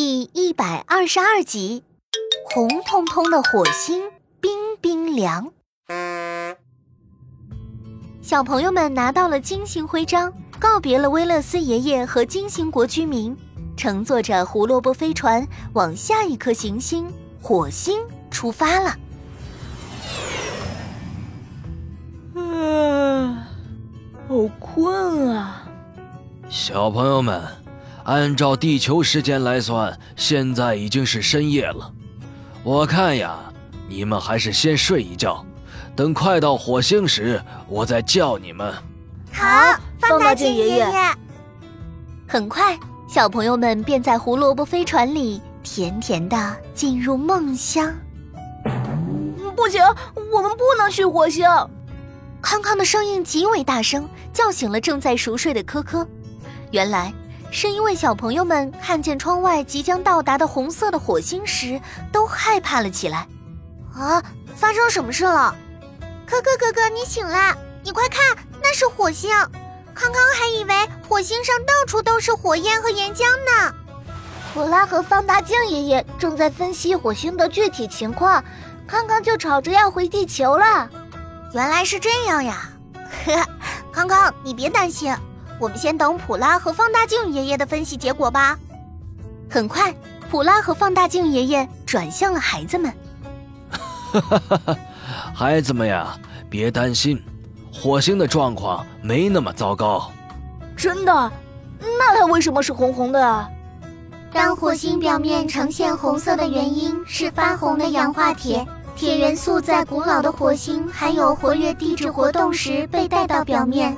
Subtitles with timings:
[0.00, 1.82] 第一百二十二集，
[2.54, 4.00] 红彤彤的火星
[4.40, 5.50] 冰冰凉。
[8.22, 13.36] 小朋友们拿到了金星徽章，告别了威勒斯爷爷和金星国居民，
[13.76, 17.12] 乘坐着胡萝卜飞船往下一颗行星
[17.42, 17.98] 火星
[18.30, 18.96] 出发了。
[22.36, 23.36] 嗯，
[24.28, 25.68] 好困啊！
[26.48, 27.42] 小朋友们，
[28.08, 31.92] 按照地球时间来算，现在已经是深夜了。
[32.62, 33.38] 我看呀，
[33.86, 35.44] 你们还是先睡一觉，
[35.94, 37.38] 等快到火星时，
[37.68, 38.72] 我再叫你们。
[39.30, 39.46] 好，
[40.00, 40.86] 放大镜爷爷。
[42.26, 47.94] 很快，小朋友们便在胡萝卜飞船里甜甜的进入梦乡。
[49.54, 49.82] 不行，
[50.32, 51.46] 我们不能去火星！
[52.40, 56.08] 康康的声音极为大声，叫醒了正在熟睡的科科。
[56.70, 57.12] 原来
[57.50, 61.80] 是因为小朋友们看见窗外即将到达的红色的火星时，
[62.12, 63.26] 都害怕了起来。
[63.94, 64.22] 啊，
[64.54, 65.54] 发生什么事了？
[66.26, 67.56] 可可哥哥，你醒了！
[67.82, 68.20] 你快看，
[68.62, 69.30] 那是火星。
[69.94, 73.74] 康康还以为火星上到处都是火焰和岩浆呢。
[74.52, 78.44] 普拉和放大镜爷爷正在分析火星的具体情况，
[78.86, 80.88] 康康就吵着要回地球了。
[81.54, 82.70] 原来是这样呀！
[83.24, 83.46] 呵，
[83.90, 85.14] 康康，你别担心。
[85.58, 88.58] 我们先等普拉和放大镜爷爷的分析结果吧。
[89.50, 89.94] 很快，
[90.30, 92.92] 普拉和放大镜爷爷转向了孩子们。
[93.70, 94.76] 哈哈哈哈！
[95.34, 96.16] 孩子们呀，
[96.48, 97.22] 别担心，
[97.72, 100.10] 火星的状况没那么糟糕。
[100.76, 101.32] 真的？
[101.80, 103.48] 那它为什么是红红的啊？
[104.32, 113.96] 当火星表面呈现红色的原因是发红的氧化铁，铁元素在古老的火星含有活跃地质活动时被带到表面。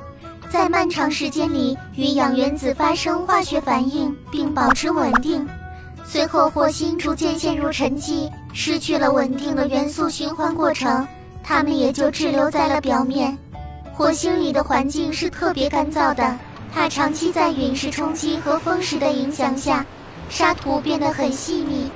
[0.51, 5.49] 在漫长时间里，与氧原子发生化学反应，并保持稳定。
[6.05, 11.07] 随后，火星逐渐陷入沉寂，失去了稳定的元素循环过程，
[11.41, 13.39] 它们也就滞留在了表面。
[13.95, 16.37] 火星里的环境是特别干燥的，
[16.75, 19.87] 它长期在陨石冲击和风蚀的影响下，
[20.29, 21.89] 沙土变得很细密。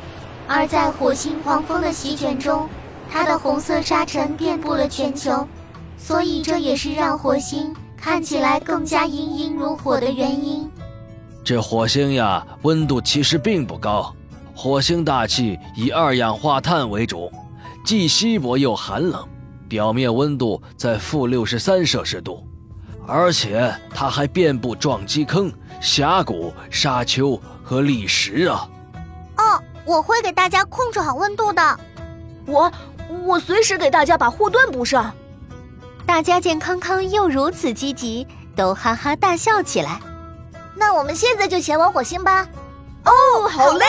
[0.46, 2.68] 而在火星狂风的席卷中，
[3.10, 5.44] 它的红色沙尘遍布了全球，
[5.98, 7.74] 所以这也是让火星。
[8.04, 10.70] 看起来更加阴阴如火的原因。
[11.42, 14.14] 这火星呀，温度其实并不高。
[14.54, 17.32] 火星大气以二氧化碳为主，
[17.82, 19.26] 既稀薄又寒冷，
[19.70, 22.46] 表面温度在负六十三摄氏度，
[23.06, 25.50] 而且它还遍布撞击坑、
[25.80, 28.68] 峡谷、沙丘和砾石啊。
[29.38, 31.80] 哦，我会给大家控制好温度的。
[32.44, 32.70] 我，
[33.24, 35.10] 我随时给大家把护盾补上。
[36.06, 40.00] 大家见康康又如此积极，都哈哈大笑起来。
[40.76, 42.46] 那我们现在就前往火星吧。
[43.04, 43.86] 哦，好嘞！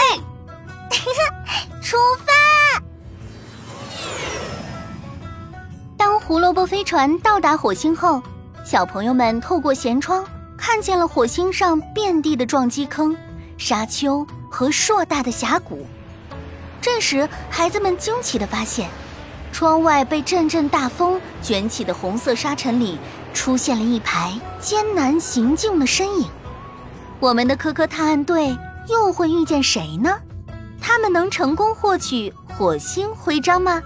[1.81, 2.33] 出发！
[5.97, 8.21] 当胡萝卜飞船到达火星后，
[8.63, 10.25] 小朋友们透过舷窗
[10.57, 13.15] 看见了火星上遍地的撞击坑、
[13.57, 15.85] 沙丘和硕大的峡谷。
[16.81, 18.89] 这时，孩子们惊奇的发现。
[19.55, 22.97] 窗外被阵阵大风卷起的红色沙尘里，
[23.33, 26.27] 出现了一排艰难行进的身影。
[27.21, 28.53] 我们的科科探案队
[28.89, 30.13] 又会遇见谁呢？
[30.81, 33.81] 他们能成功获取火星徽章吗？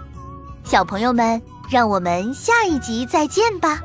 [0.63, 3.79] 小朋友们，让我们下一集再见吧。